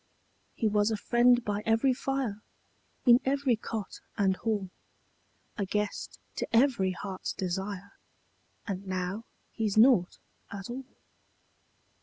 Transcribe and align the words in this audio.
He 0.55 0.67
was 0.67 0.89
a 0.89 0.97
friend 0.97 1.45
by 1.45 1.61
every 1.63 1.93
fire, 1.93 2.41
In 3.05 3.19
every 3.23 3.55
cot 3.55 3.99
and 4.17 4.35
hall 4.35 4.71
A 5.59 5.65
guest 5.67 6.17
to 6.37 6.47
every 6.51 6.89
heart's 6.89 7.33
desire, 7.33 7.91
And 8.65 8.87
now 8.87 9.25
he's 9.51 9.77
nought 9.77 10.17
at 10.51 10.71
all. 10.71 10.87